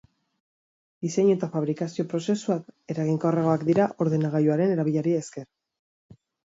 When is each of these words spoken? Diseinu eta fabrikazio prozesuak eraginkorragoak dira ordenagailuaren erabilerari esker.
Diseinu 1.05 1.33
eta 1.35 1.49
fabrikazio 1.57 2.07
prozesuak 2.15 2.73
eraginkorragoak 2.97 3.69
dira 3.71 3.89
ordenagailuaren 4.09 4.77
erabilerari 4.79 5.19
esker. 5.25 5.51